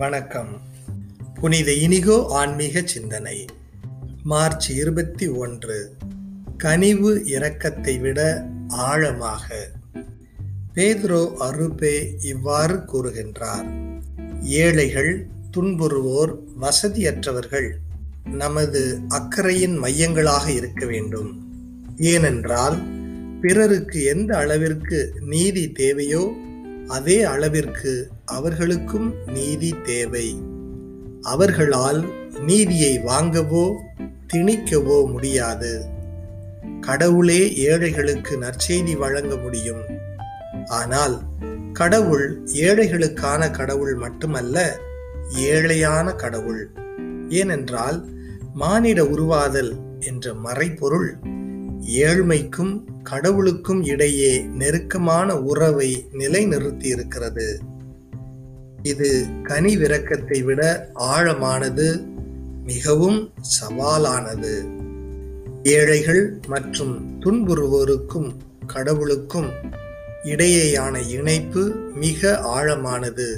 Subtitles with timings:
[0.00, 0.60] வணக்கம்.
[1.40, 3.44] புனித இனிகோ ஆன்மீக சிந்தனை.
[4.22, 5.96] மார்ச் இருபத்தி ஒன்று.
[6.56, 9.70] கனிவு இரக்கத்தை விட ஆழமாக.
[10.74, 13.98] பேதுரோ அருபே இவ்வாறு கூறுகின்றார்.
[14.42, 15.26] ஏழைகள்
[15.56, 17.70] துன்புறுவோர் வசதியற்றவர்கள்
[18.24, 21.48] நமது அக்கறையின் மையங்களாக இருக்க வேண்டும்.
[21.96, 22.78] ஏனென்றால்
[23.40, 26.36] பிறருக்கு எந்த அளவிற்கு நீதி தேவையோ
[26.88, 30.26] அதே அளவிற்கு அவர்களுக்கும் நீதி தேவை.
[31.22, 32.04] அவர்களால்
[32.40, 33.64] நீதியை வாங்கவோ
[34.32, 35.72] திணிக்கவோ முடியாது.
[36.80, 39.82] கடவுளே ஏழைகளுக்கு நற்செய்தி வழங்க முடியும்.
[40.68, 41.16] ஆனால்
[41.72, 44.78] கடவுள் ஏழைகளுக்கான கடவுள் மட்டுமல்ல
[45.38, 46.62] ஏழையான கடவுள்.
[47.28, 47.98] ஏனென்றால்
[48.54, 51.10] மானிட உருவாதல் என்ற மறைபொருள்
[51.80, 57.60] ஏழ்மைக்கும் கடவுளுக்கும் இடையே நெருக்கமான உறவை நிலைநிறுத்தி இருக்கிறது
[58.82, 62.06] இது கனிவிரக்கத்தை விட ஆழமானது
[62.64, 64.64] மிகவும் சவாலானது.
[65.62, 68.32] ஏழைகள் மற்றும் துன்புறுவோருக்கும்
[68.66, 69.50] கடவுளுக்கும்
[70.24, 73.36] இடையேயான இணைப்பு மிக ஆழமானது.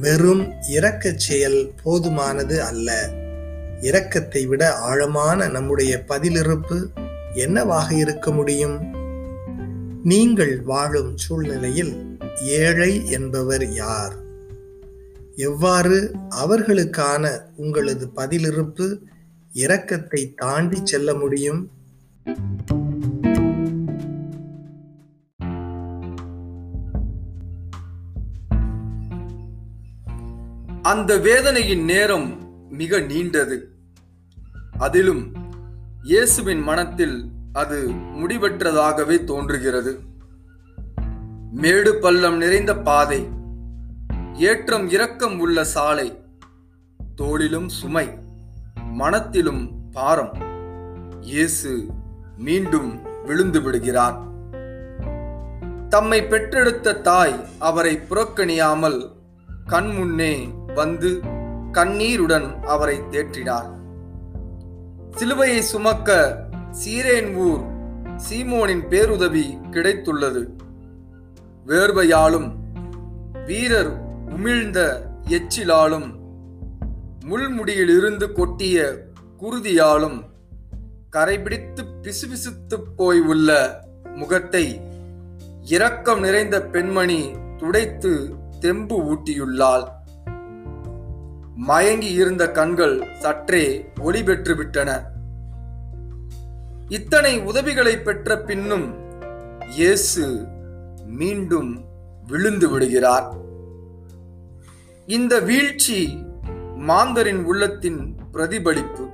[0.00, 3.10] வெறும் இரக்கச் செயல் போதுமானது அல்ல.
[3.80, 6.86] இரக்கத்தை விட ஆழமான நம்முடைய பதிலிருப்பு
[7.34, 8.94] என்னவாக இருக்க முடியும்?
[10.02, 14.24] நீங்கள் வாழும் சூழ்நிலையில் ஏழை என்பவர் யார்?
[15.36, 18.98] எவ்வாறு அவர்களுக்கான உங்களது பதிலிருப்பு
[19.54, 21.70] இரக்கத்தை தாண்டி செல்ல முடியும்?
[30.82, 32.28] அந்த வேதனையின் நேரம்
[32.70, 33.60] மிக நீண்டது.
[34.78, 35.34] அதிலும்
[36.02, 40.00] இயேசுவின் மனத்தில் அது முடிவற்றதாகவே தோன்றுகிறது.
[41.52, 43.44] மேடு பள்ளம் நிறைந்த பாதை.
[44.38, 46.20] ஏற்றம் இரக்கம் உள்ள சாலை.
[47.14, 48.08] தோளிலும் சுமை
[48.74, 50.36] மனத்திலும் பாரம்.
[51.20, 51.86] இயேசு
[52.38, 54.18] மீண்டும் விழுந்து விடுகிறார்.
[55.88, 59.10] தம்மை பெற்றெடுத்த தாய் அவரை புறக்கணியாமல்
[59.66, 61.20] கண் முன்னே வந்து
[61.72, 63.74] கண்ணீருடன் அவரை தேற்றினார்
[65.10, 66.38] சிலுவையை சுமக்க
[66.70, 67.60] சீரேன் ஊர்
[68.28, 70.46] சீமோனின் பேருதவி கிடைத்துள்ளது.
[71.66, 72.52] வேர்வையாலும்
[73.46, 74.05] வீரர்
[74.36, 74.80] உமிழ்ந்த
[75.28, 76.08] எச்சிலாலும்
[77.28, 78.78] முள்முடியிலிருந்து கொட்டிய
[79.40, 80.18] குருதியாலும்
[81.10, 83.50] கரைபிடித்து பிசுபிசுத்து போய் உள்ள
[84.14, 84.80] முகத்தை
[85.64, 88.12] இரக்கம் நிறைந்த பெண்மணி துடைத்து
[88.60, 89.86] தெம்பு ஊட்டியுள்ளாள்.
[91.54, 93.64] மயங்கி இருந்த கண்கள் சற்றே
[94.00, 94.90] ஒளி பெற்றுவிட்டன
[96.88, 98.86] இத்தனை உதவிகளை பெற்ற பின்னும்
[99.68, 100.46] இயேசு
[101.06, 101.84] மீண்டும்
[102.26, 103.44] விழுந்து விடுகிறார்.
[105.14, 106.24] இந்த வீழ்ச்சி
[106.74, 109.04] மாந்தரின் உள்ளத்தின் பிரதிபலிப்பு.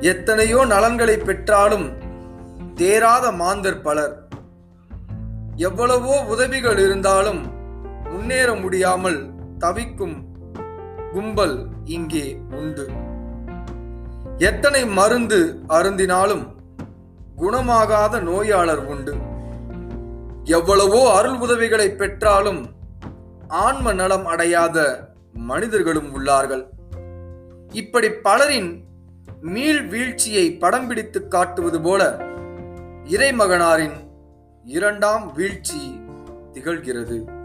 [0.00, 1.86] எத்தனையோ நலன்களை பெற்றாலும்
[2.74, 4.28] தேராத மாந்தர் பலர்.
[5.56, 7.42] எவ்வளவோ உதவிகள் இருந்தாலும்
[8.10, 10.16] முன்னேற முடியாமல் தவிக்கும்
[11.12, 12.86] கும்பல் இங்கே உண்டு.
[14.38, 16.46] எத்தனை மருந்து அருந்தினாலும்
[17.36, 19.14] குணமாகாத நோயாளர் உண்டு.
[20.44, 22.76] எவ்வளவோ அருள் உதவிகளை பெற்றாலும்
[23.48, 26.66] ஆன்ம நலம் அடையாத மனிதர்களும் உள்ளார்கள்.
[27.72, 28.84] இப்படி பலரின்
[29.40, 32.16] மீள் வீழ்ச்சியை படம் பிடித்து காட்டுவது போல
[33.04, 34.10] இறைமகனாரின்
[34.64, 36.00] இரண்டாம் வீழ்ச்சி
[36.52, 37.37] திகழ்கிறது.